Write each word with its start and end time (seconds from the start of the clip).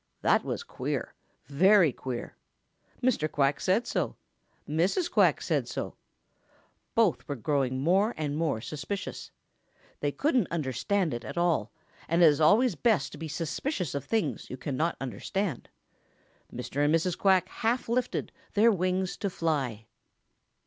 That 0.23 0.43
was 0.43 0.63
queer, 0.63 1.13
very 1.45 1.91
queer. 1.93 2.35
Mr. 3.03 3.31
Quack 3.31 3.59
said 3.61 3.85
so. 3.85 4.15
Mrs. 4.67 5.11
Quack 5.11 5.43
said 5.43 5.67
so. 5.67 5.93
Both 6.95 7.27
were 7.27 7.35
growing 7.35 7.83
more 7.83 8.15
and 8.17 8.35
more 8.35 8.61
suspicious. 8.61 9.29
They 9.99 10.11
couldn't 10.11 10.47
understand 10.49 11.13
it 11.13 11.23
at 11.23 11.37
all, 11.37 11.71
and 12.09 12.23
it 12.23 12.25
is 12.25 12.41
always 12.41 12.73
best 12.73 13.11
to 13.11 13.19
be 13.19 13.27
suspicious 13.27 13.93
of 13.93 14.03
things 14.03 14.49
you 14.49 14.57
cannot 14.57 14.97
understand. 14.99 15.69
Mr. 16.51 16.83
and 16.83 16.95
Mrs. 16.95 17.15
Quack 17.15 17.47
half 17.47 17.87
lifted 17.87 18.31
their 18.55 18.71
wings 18.71 19.15
to 19.17 19.29
fly. 19.29 19.85